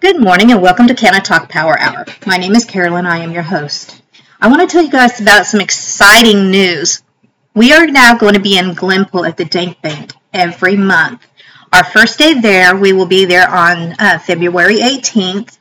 Good 0.00 0.18
morning 0.18 0.50
and 0.50 0.62
welcome 0.62 0.86
to 0.86 0.94
Canna 0.94 1.20
Talk 1.20 1.50
Power 1.50 1.78
Hour. 1.78 2.06
My 2.26 2.38
name 2.38 2.56
is 2.56 2.64
Carolyn. 2.64 3.04
I 3.04 3.18
am 3.18 3.32
your 3.32 3.42
host. 3.42 4.00
I 4.40 4.48
want 4.48 4.62
to 4.62 4.66
tell 4.66 4.82
you 4.82 4.90
guys 4.90 5.20
about 5.20 5.44
some 5.44 5.60
exciting 5.60 6.50
news. 6.50 7.02
We 7.54 7.74
are 7.74 7.86
now 7.86 8.16
going 8.16 8.32
to 8.32 8.40
be 8.40 8.56
in 8.56 8.74
Glenpool 8.74 9.28
at 9.28 9.36
the 9.36 9.44
Dank 9.44 9.82
Banq 9.82 10.14
every 10.32 10.74
month. 10.74 11.26
Our 11.70 11.84
first 11.84 12.18
day 12.18 12.32
there, 12.32 12.74
we 12.74 12.94
will 12.94 13.04
be 13.04 13.26
there 13.26 13.46
on 13.46 13.94
uh, 13.98 14.18
February 14.18 14.76
18th, 14.76 15.58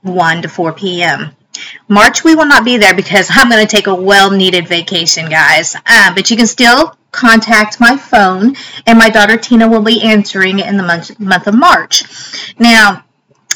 1 0.00 0.42
to 0.42 0.48
4 0.48 0.72
p.m. 0.72 1.36
March, 1.86 2.24
we 2.24 2.34
will 2.34 2.46
not 2.46 2.64
be 2.64 2.78
there 2.78 2.94
because 2.94 3.28
I'm 3.30 3.50
going 3.50 3.64
to 3.64 3.70
take 3.70 3.88
a 3.88 3.94
well 3.94 4.30
needed 4.30 4.68
vacation, 4.68 5.28
guys. 5.28 5.76
Uh, 5.84 6.14
but 6.14 6.30
you 6.30 6.38
can 6.38 6.46
still 6.46 6.96
contact 7.10 7.78
my 7.78 7.98
phone, 7.98 8.56
and 8.86 8.98
my 8.98 9.10
daughter 9.10 9.36
Tina 9.36 9.68
will 9.68 9.82
be 9.82 10.00
answering 10.00 10.60
in 10.60 10.78
the 10.78 10.82
month, 10.82 11.20
month 11.20 11.46
of 11.46 11.54
March. 11.54 12.04
Now, 12.58 13.04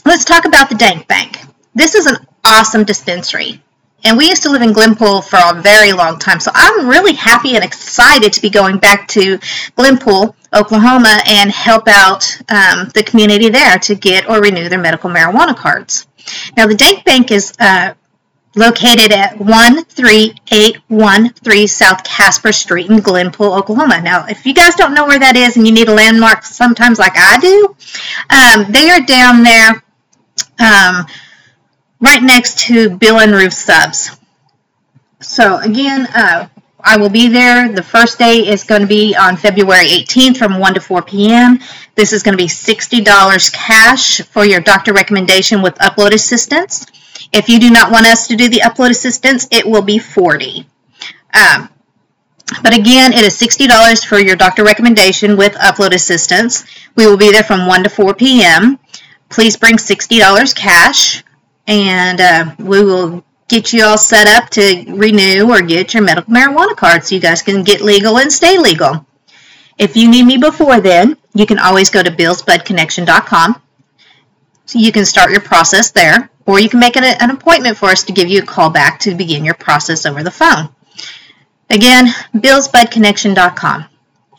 let's 0.07 0.25
talk 0.25 0.45
about 0.45 0.69
the 0.69 0.77
Dank 0.77 1.09
Banq. 1.09 1.45
This 1.75 1.97
is 1.97 2.07
an 2.07 2.17
awesome 2.45 2.85
dispensary. 2.85 3.61
And 4.05 4.17
we 4.17 4.29
used 4.29 4.45
to 4.45 4.51
live 4.51 4.63
in 4.63 4.73
Glenpool 4.73 5.25
for 5.25 5.37
a 5.37 5.61
very 5.61 5.93
long 5.93 6.21
time. 6.21 6.39
So 6.39 6.53
I'm 6.55 6.89
really 6.89 7.15
happy 7.15 7.57
and 7.57 7.65
excited 7.65 8.33
to 8.35 8.41
be 8.41 8.51
going 8.51 8.79
back 8.79 9.09
to 9.09 9.39
Glenpool, 9.77 10.37
Oklahoma, 10.55 11.19
and 11.27 11.51
help 11.51 11.89
out 11.89 12.41
um, 12.49 12.89
the 12.95 13.03
community 13.05 13.49
there 13.49 13.81
to 13.81 13.97
get 13.97 14.29
or 14.29 14.41
renew 14.41 14.69
their 14.69 14.79
medical 14.79 15.11
marijuana 15.11 15.57
cards. 15.57 16.07
Now, 16.57 16.69
the 16.69 16.77
Dank 16.77 17.05
Banq 17.05 17.33
is 17.33 17.53
uh, 17.59 17.95
located 18.55 19.11
at 19.13 19.39
13813 19.39 21.67
South 21.67 22.05
Casper 22.05 22.53
Street 22.53 22.89
in 22.91 22.99
Glenpool, 22.99 23.59
Oklahoma. 23.59 24.01
Now, 24.01 24.27
if 24.27 24.47
you 24.47 24.55
guys 24.55 24.77
don't 24.77 24.95
know 24.95 25.07
where 25.07 25.19
that 25.19 25.35
is 25.35 25.57
and 25.57 25.67
you 25.67 25.73
need 25.73 25.89
a 25.89 25.95
landmark 25.95 26.45
sometimes 26.45 27.01
like 27.01 27.15
I 27.17 27.39
do, 27.39 27.75
um, 28.31 28.71
they 28.71 28.91
are 28.91 29.01
down 29.01 29.43
there 29.43 29.83
um, 30.59 31.07
right 32.01 32.23
next 32.23 32.59
to 32.61 32.91
Bill 32.91 33.19
and 33.21 33.33
Ruth 33.33 33.53
Subs. 33.53 34.11
So 35.21 35.59
again, 35.59 36.07
uh, 36.15 36.49
I 36.81 36.99
will 36.99 37.09
be 37.09 37.29
there. 37.29 37.69
The 37.73 37.83
first 37.83 38.19
day 38.19 38.47
is 38.47 38.65
going 38.65 38.83
to 38.83 38.87
be 38.87 39.17
on 39.17 39.37
February 39.37 39.87
18th 39.87 40.37
from 40.37 40.59
1 40.59 40.75
to 40.75 40.81
4 40.81 41.03
p.m. 41.03 41.59
This 41.95 42.13
is 42.13 42.23
going 42.23 42.37
to 42.37 42.43
be 42.43 42.49
$60 42.49 43.53
cash 43.53 44.21
for 44.23 44.45
your 44.45 44.61
doctor 44.61 44.93
recommendation 44.93 45.63
with 45.63 45.75
upload 45.77 46.13
assistance. 46.13 46.87
If 47.33 47.49
you 47.49 47.59
do 47.59 47.71
not 47.71 47.91
want 47.91 48.07
us 48.07 48.29
to 48.29 48.37
do 48.37 48.49
the 48.49 48.61
upload 48.61 48.91
assistance, 48.91 49.49
it 49.51 49.67
will 49.67 49.83
be 49.83 49.99
40 49.99 50.67
um, 51.35 51.69
But 52.63 52.75
again, 52.75 53.13
it 53.13 53.25
is 53.25 53.35
$60 53.39 54.07
for 54.07 54.19
your 54.19 54.37
doctor 54.37 54.63
recommendation 54.65 55.37
with 55.37 55.55
upload 55.55 55.93
assistance. 55.93 56.65
We 56.95 57.07
will 57.07 57.17
be 57.17 57.33
there 57.33 57.43
from 57.43 57.67
1 57.67 57.83
to 57.85 57.89
4 57.91 58.15
p.m. 58.15 58.79
Please 59.29 59.57
bring 59.57 59.77
$60 59.77 60.55
cash 60.55 61.25
and 61.67 62.21
uh, 62.21 62.55
we 62.59 62.85
will 62.85 63.25
get 63.49 63.73
you 63.73 63.85
all 63.85 63.99
set 63.99 64.27
up 64.27 64.51
to 64.51 64.85
renew 64.89 65.51
or 65.51 65.63
get 65.63 65.95
your 65.95 66.03
medical 66.03 66.33
marijuana 66.33 66.77
card 66.77 67.05
so 67.05 67.15
you 67.15 67.21
guys 67.21 67.43
can 67.43 67.63
get 67.65 67.81
legal 67.81 68.19
and 68.19 68.33
stay 68.33 68.59
legal. 68.59 69.07
If 69.79 69.97
you 69.97 70.11
need 70.11 70.25
me 70.25 70.39
before 70.39 70.81
then, 70.81 71.17
you 71.35 71.47
can 71.47 71.59
always 71.59 71.91
go 71.91 72.03
to 72.03 72.11
billsbudconnection.com. 72.11 73.63
So 74.67 74.79
you 74.79 74.91
can 74.91 75.05
start 75.05 75.31
your 75.31 75.43
process 75.43 75.93
there, 75.93 76.29
or 76.45 76.59
you 76.59 76.69
can 76.69 76.81
make 76.81 76.97
an, 76.97 77.05
an 77.05 77.31
appointment 77.31 77.77
for 77.77 77.87
us 77.87 78.05
to 78.05 78.13
give 78.13 78.29
you 78.29 78.43
a 78.43 78.47
call 78.47 78.71
back 78.71 78.99
to 79.01 79.15
begin 79.15 79.45
your 79.45 79.55
process 79.55 80.07
over 80.07 80.25
the 80.25 80.31
phone. 80.31 80.71
Again, 81.71 82.07
billsbudconnection.com. 82.35 83.85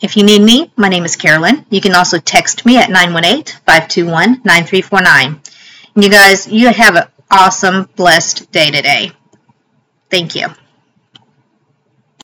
If 0.00 0.16
you 0.16 0.22
need 0.22 0.42
me, 0.42 0.70
my 0.76 0.88
name 0.88 1.04
is 1.04 1.16
Carolyn. 1.16 1.66
You 1.70 1.80
can 1.80 1.94
also 1.94 2.18
text 2.18 2.64
me 2.64 2.78
at 2.78 2.90
918 2.90 3.60
521 3.66 4.42
9349. 4.44 5.40
You 5.96 6.10
guys, 6.10 6.46
you 6.46 6.68
have 6.72 6.94
an 6.94 7.04
awesome, 7.30 7.88
blessed 7.96 8.50
day 8.52 8.70
today. 8.70 9.10
Thank 10.10 10.36
you. 10.36 10.48